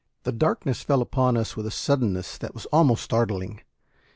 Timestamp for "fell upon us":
0.81-1.55